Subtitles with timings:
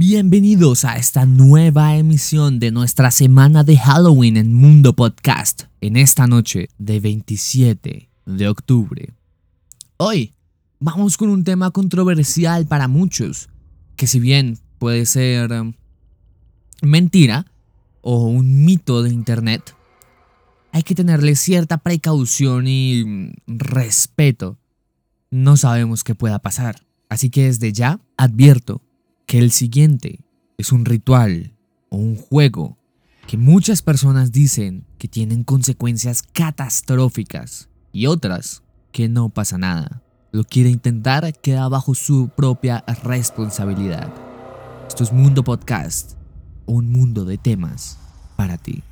[0.00, 6.28] Bienvenidos a esta nueva emisión de nuestra semana de Halloween en Mundo Podcast, en esta
[6.28, 9.12] noche de 27 de octubre.
[9.96, 10.34] Hoy
[10.78, 13.48] vamos con un tema controversial para muchos,
[13.96, 15.72] que si bien puede ser um,
[16.80, 17.46] mentira
[18.00, 19.74] o un mito de Internet,
[20.70, 24.60] hay que tenerle cierta precaución y mm, respeto.
[25.32, 28.80] No sabemos qué pueda pasar, así que desde ya advierto
[29.28, 30.24] que el siguiente
[30.56, 31.54] es un ritual
[31.90, 32.78] o un juego
[33.26, 40.02] que muchas personas dicen que tienen consecuencias catastróficas y otras que no pasa nada.
[40.32, 44.10] Lo quiere intentar queda bajo su propia responsabilidad.
[44.88, 46.14] Esto es Mundo Podcast,
[46.64, 47.98] un mundo de temas
[48.34, 48.82] para ti.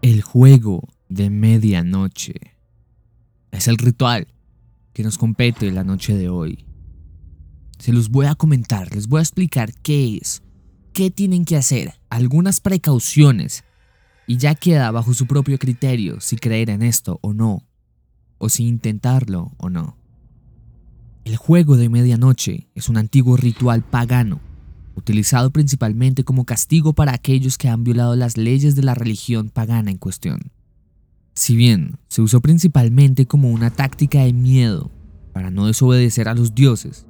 [0.00, 2.59] El juego de medianoche.
[3.60, 4.26] Es el ritual
[4.94, 6.64] que nos compete la noche de hoy.
[7.78, 10.42] Se los voy a comentar, les voy a explicar qué es,
[10.94, 13.64] qué tienen que hacer, algunas precauciones,
[14.26, 17.66] y ya queda bajo su propio criterio si creer en esto o no,
[18.38, 19.98] o si intentarlo o no.
[21.26, 24.40] El juego de medianoche es un antiguo ritual pagano,
[24.94, 29.90] utilizado principalmente como castigo para aquellos que han violado las leyes de la religión pagana
[29.90, 30.50] en cuestión.
[31.34, 34.90] Si bien se usó principalmente como una táctica de miedo
[35.32, 37.06] para no desobedecer a los dioses,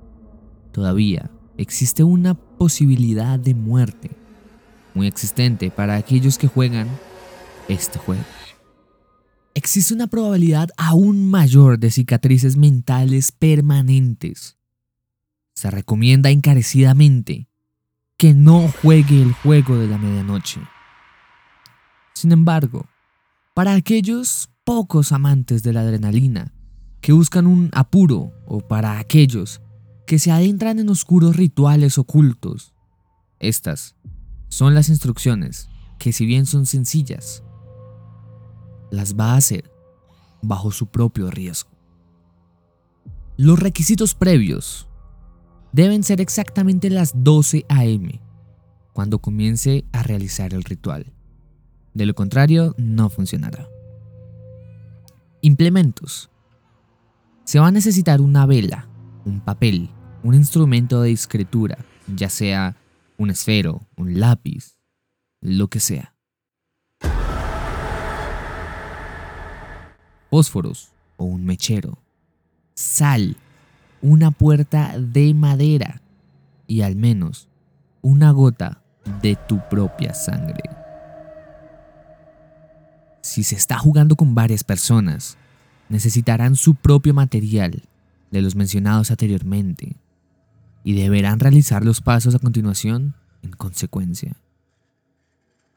[0.72, 4.10] todavía existe una posibilidad de muerte
[4.94, 6.88] muy existente para aquellos que juegan
[7.68, 8.24] este juego.
[9.54, 14.56] Existe una probabilidad aún mayor de cicatrices mentales permanentes.
[15.54, 17.48] Se recomienda encarecidamente
[18.16, 20.60] que no juegue el juego de la medianoche.
[22.14, 22.86] Sin embargo,
[23.60, 26.54] para aquellos pocos amantes de la adrenalina
[27.02, 29.60] que buscan un apuro o para aquellos
[30.06, 32.72] que se adentran en oscuros rituales ocultos.
[33.38, 33.96] Estas
[34.48, 35.68] son las instrucciones
[35.98, 37.42] que si bien son sencillas,
[38.90, 39.70] las va a hacer
[40.40, 41.68] bajo su propio riesgo.
[43.36, 44.88] Los requisitos previos
[45.74, 48.22] deben ser exactamente las 12 a.m.
[48.94, 51.12] cuando comience a realizar el ritual.
[51.94, 53.68] De lo contrario, no funcionará.
[55.42, 56.30] Implementos.
[57.44, 58.88] Se va a necesitar una vela,
[59.24, 59.90] un papel,
[60.22, 61.78] un instrumento de escritura,
[62.14, 62.76] ya sea
[63.16, 64.76] un esfero, un lápiz,
[65.40, 66.14] lo que sea.
[70.30, 71.98] Fósforos o un mechero.
[72.74, 73.36] Sal,
[74.00, 76.02] una puerta de madera
[76.68, 77.48] y al menos
[78.00, 78.82] una gota
[79.22, 80.79] de tu propia sangre
[83.20, 85.36] si se está jugando con varias personas,
[85.88, 87.82] necesitarán su propio material
[88.30, 89.96] de los mencionados anteriormente
[90.84, 94.36] y deberán realizar los pasos a continuación en consecuencia.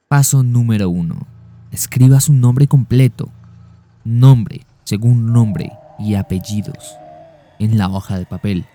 [0.08, 1.28] Paso número 1.
[1.72, 3.32] Escriba su nombre completo,
[4.04, 6.96] nombre según nombre y apellidos
[7.60, 8.66] en la hoja de papel.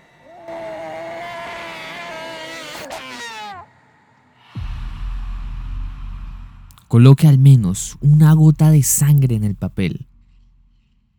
[6.89, 10.07] Coloque al menos una gota de sangre en el papel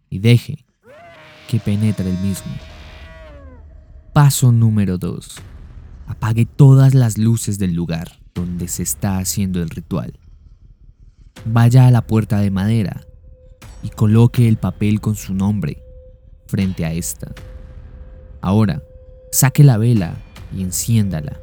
[0.09, 0.65] y deje
[1.49, 2.51] que penetre el mismo.
[4.13, 5.37] Paso número 2.
[6.09, 10.19] Apague todas las luces del lugar donde se está haciendo el ritual.
[11.45, 13.03] Vaya a la puerta de madera
[13.85, 15.85] y coloque el papel con su nombre
[16.49, 17.33] frente a esta.
[18.41, 18.83] Ahora,
[19.31, 20.17] saque la vela
[20.53, 21.39] y enciéndala.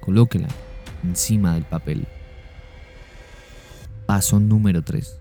[0.00, 0.48] Colóquela
[1.04, 2.06] encima del papel.
[4.10, 5.20] Paso número 3.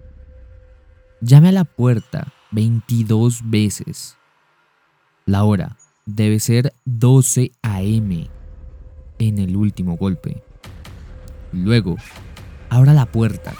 [1.22, 4.18] Llame a la puerta 22 veces.
[5.28, 5.78] La hora
[6.08, 8.28] debe ser 12 a.m.
[9.20, 10.42] en el último golpe.
[11.52, 11.98] Luego,
[12.72, 13.54] abra la puerta,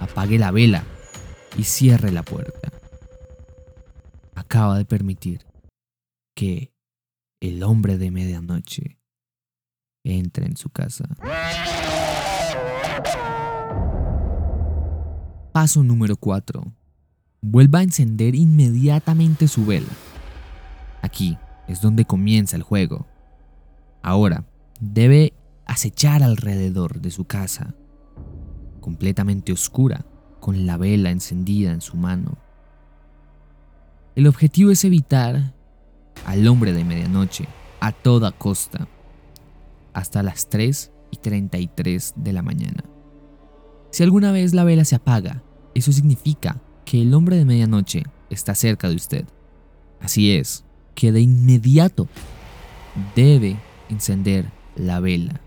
[0.00, 0.82] apague la vela
[1.56, 2.72] y cierre la puerta.
[4.34, 5.46] Acaba de permitir
[6.34, 6.74] que
[7.38, 8.98] el hombre de medianoche
[10.02, 11.04] entre en su casa.
[15.52, 16.62] Paso número 4.
[17.42, 19.88] Vuelva a encender inmediatamente su vela.
[21.02, 21.36] Aquí
[21.66, 23.08] es donde comienza el juego.
[24.00, 24.44] Ahora,
[24.78, 25.32] debe
[25.66, 27.74] acechar alrededor de su casa,
[28.80, 30.06] completamente oscura,
[30.38, 32.38] con la vela encendida en su mano.
[34.14, 35.52] El objetivo es evitar
[36.26, 37.48] al hombre de medianoche
[37.80, 38.86] a toda costa,
[39.94, 42.84] hasta las 3 y 33 de la mañana.
[44.00, 45.42] Si alguna vez la vela se apaga,
[45.74, 49.26] eso significa que el hombre de medianoche está cerca de usted
[50.00, 50.64] Así es,
[50.94, 52.08] que de inmediato
[53.14, 53.58] debe
[53.90, 55.42] encender la vela.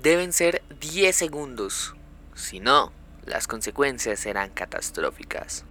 [0.00, 1.96] Deben ser 10 segundos,
[2.36, 2.92] si no,
[3.26, 5.64] las consecuencias serán catastróficas.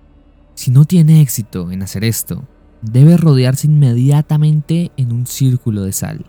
[0.56, 2.46] Si no tiene éxito en hacer esto,
[2.82, 6.25] debe rodearse inmediatamente en un círculo de sal.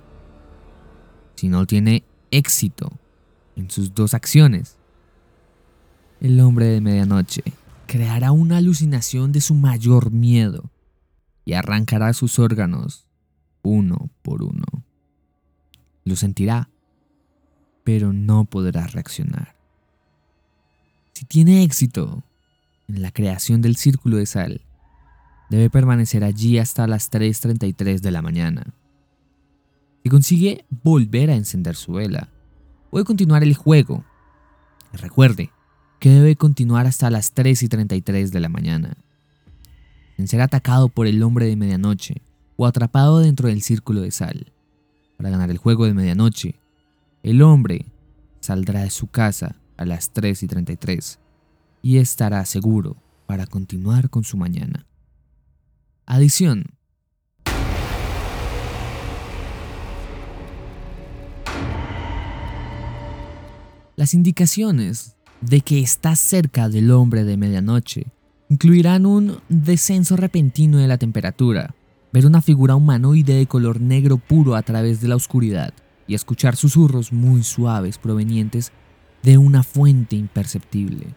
[1.34, 2.92] Si no tiene éxito
[3.56, 4.76] en sus dos acciones,
[6.20, 7.42] el hombre de medianoche
[7.86, 10.70] creará una alucinación de su mayor miedo
[11.44, 13.06] y arrancará sus órganos
[13.62, 14.64] uno por uno.
[16.04, 16.68] Lo sentirá,
[17.84, 19.56] pero no podrá reaccionar.
[21.14, 22.22] Si tiene éxito
[22.88, 24.60] en la creación del círculo de sal,
[25.48, 28.74] debe permanecer allí hasta las 3.33 de la mañana.
[30.02, 32.28] Si consigue volver a encender su vela,
[32.90, 34.04] puede continuar el juego.
[34.92, 35.50] Recuerde
[36.00, 38.96] que debe continuar hasta las 3.33 de la mañana.
[40.16, 42.22] En ser atacado por el hombre de medianoche
[42.56, 44.52] o atrapado dentro del círculo de sal.
[45.18, 46.58] Para ganar el juego de medianoche,
[47.22, 47.84] el hombre
[48.40, 51.18] saldrá de su casa a las 3.33
[51.82, 52.96] y estará seguro
[53.26, 54.86] para continuar con su mañana.
[56.06, 56.64] Adición.
[63.96, 68.06] Las indicaciones de que está cerca del hombre de medianoche
[68.48, 71.74] incluirán un descenso repentino de la temperatura,
[72.12, 75.72] ver una figura humanoide de color negro puro a través de la oscuridad
[76.06, 78.72] y escuchar susurros muy suaves provenientes
[79.22, 81.14] de una fuente imperceptible.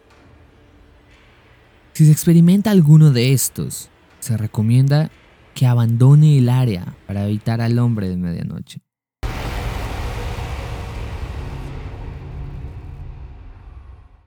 [1.92, 5.10] Si se experimenta alguno de estos, se recomienda
[5.54, 8.80] que abandone el área para evitar al hombre de medianoche.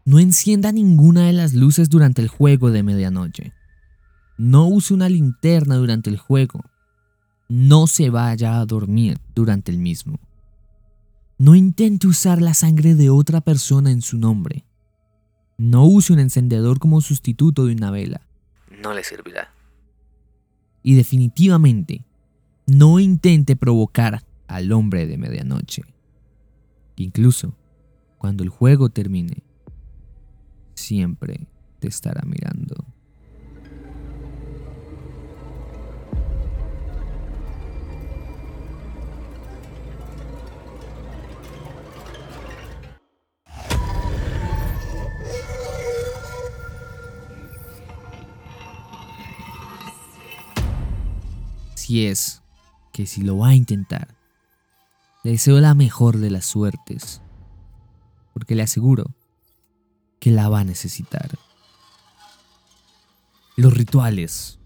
[0.08, 3.52] No encienda ninguna de las luces durante el juego de medianoche.
[4.38, 6.62] No use una linterna durante el juego.
[7.50, 10.20] No se vaya a dormir durante el mismo.
[11.38, 14.66] No intente usar la sangre de otra persona en su nombre.
[15.58, 18.22] No use un encendedor como sustituto de una vela.
[18.82, 19.58] No le servirá
[20.88, 22.06] y definitivamente
[22.66, 25.84] no intente provocar al hombre de medianoche.
[26.96, 27.54] Incluso
[28.18, 29.44] cuando el juego termine,
[30.78, 31.48] siempre
[31.80, 32.76] te estará mirando.
[51.76, 52.42] Si es
[52.92, 54.10] que si lo va a intentar,
[55.24, 57.22] le deseo la mejor de las suertes,
[58.34, 59.16] porque le aseguro
[60.28, 61.40] que la va a necesitar.
[63.56, 64.60] Los rituales.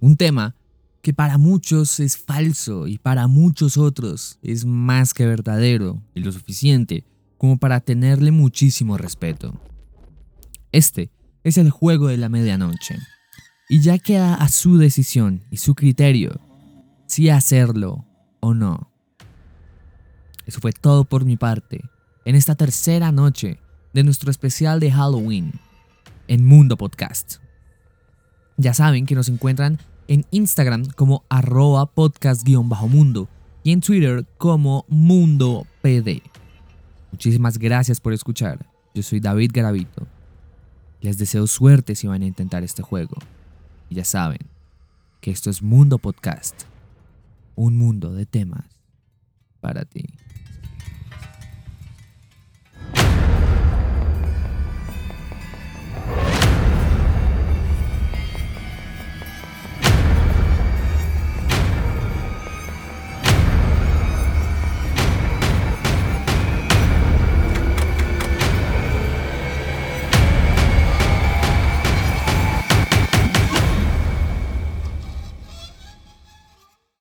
[0.00, 0.54] Un tema
[1.00, 6.30] que para muchos es falso y para muchos otros es más que verdadero y lo
[6.30, 7.04] suficiente
[7.36, 9.60] como para tenerle muchísimo respeto.
[10.70, 11.10] Este
[11.42, 12.96] es el juego de la medianoche
[13.68, 16.40] y ya queda a su decisión y su criterio
[17.08, 18.06] si hacerlo
[18.38, 18.92] o no.
[20.46, 21.80] Eso fue todo por mi parte
[22.24, 23.58] en esta tercera noche
[23.92, 25.52] de nuestro especial de Halloween
[26.28, 27.36] en Mundo Podcast.
[28.56, 33.28] Ya saben que nos encuentran en Instagram como arroba podcast-mundo
[33.62, 36.22] y en Twitter como Mundo PD.
[37.10, 38.66] Muchísimas gracias por escuchar.
[38.94, 40.06] Yo soy David Garavito.
[41.00, 43.16] Les deseo suerte si van a intentar este juego.
[43.88, 44.40] Y ya saben
[45.20, 46.64] que esto es Mundo Podcast
[47.54, 48.64] un mundo de temas
[49.60, 50.04] para ti.